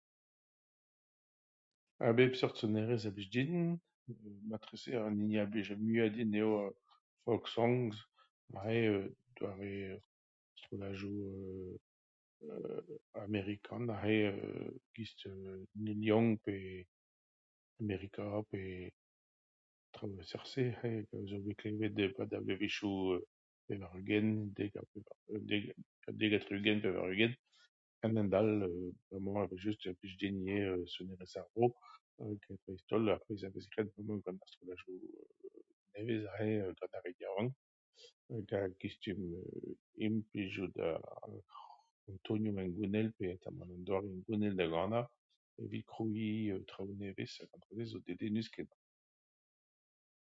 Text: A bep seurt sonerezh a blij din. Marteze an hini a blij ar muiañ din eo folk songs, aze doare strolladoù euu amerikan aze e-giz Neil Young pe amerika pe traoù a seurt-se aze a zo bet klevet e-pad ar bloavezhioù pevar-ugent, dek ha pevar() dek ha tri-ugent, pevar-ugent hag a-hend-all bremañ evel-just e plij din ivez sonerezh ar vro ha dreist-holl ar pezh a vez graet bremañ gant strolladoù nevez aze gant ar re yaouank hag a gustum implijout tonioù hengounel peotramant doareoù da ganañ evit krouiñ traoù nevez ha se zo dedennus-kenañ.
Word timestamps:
A 2.07 2.09
bep 2.17 2.31
seurt 2.39 2.55
sonerezh 2.59 3.07
a 3.09 3.11
blij 3.17 3.31
din. 3.35 3.51
Marteze 4.51 4.93
an 5.05 5.15
hini 5.19 5.37
a 5.41 5.45
blij 5.51 5.69
ar 5.73 5.79
muiañ 5.87 6.09
din 6.15 6.37
eo 6.41 6.51
folk 7.23 7.45
songs, 7.55 7.95
aze 8.59 8.95
doare 9.35 9.73
strolladoù 10.59 11.15
euu 11.27 11.75
amerikan 13.25 13.83
aze 13.97 14.15
e-giz 14.29 15.11
Neil 15.83 16.01
Young 16.09 16.29
pe 16.45 16.55
amerika 17.81 18.23
pe 18.49 18.59
traoù 19.93 20.19
a 20.21 20.23
seurt-se 20.31 20.63
aze 20.85 21.15
a 21.17 21.19
zo 21.29 21.37
bet 21.45 21.57
klevet 21.59 21.95
e-pad 22.03 22.31
ar 22.35 22.41
bloavezhioù 22.45 22.97
pevar-ugent, 23.65 24.33
dek 24.57 24.71
ha 24.77 24.83
pevar() 24.91 25.39
dek 25.49 25.63
ha 26.35 26.39
tri-ugent, 26.45 26.81
pevar-ugent 26.83 27.35
hag 28.01 28.11
a-hend-all 28.15 28.53
bremañ 29.07 29.37
evel-just 29.43 29.81
e 29.87 29.91
plij 29.99 30.15
din 30.19 30.37
ivez 30.55 30.89
sonerezh 30.95 31.37
ar 31.41 31.47
vro 31.53 31.65
ha 32.17 32.23
dreist-holl 32.41 33.11
ar 33.13 33.19
pezh 33.25 33.43
a 33.47 33.49
vez 33.53 33.65
graet 33.71 33.89
bremañ 33.93 34.17
gant 34.23 34.41
strolladoù 34.51 34.95
nevez 35.93 36.23
aze 36.33 36.49
gant 36.77 36.95
ar 36.97 37.03
re 37.05 37.11
yaouank 37.21 37.51
hag 38.49 38.53
a 38.59 38.75
gustum 38.81 39.19
implijout 40.07 40.75
tonioù 42.25 42.57
hengounel 42.61 43.09
peotramant 43.17 43.85
doareoù 43.87 44.55
da 44.59 44.65
ganañ 44.73 45.05
evit 45.63 45.85
krouiñ 45.91 46.65
traoù 46.69 46.93
nevez 47.01 47.31
ha 47.39 47.43
se 47.77 47.83
zo 47.91 47.97
dedennus-kenañ. 48.05 48.79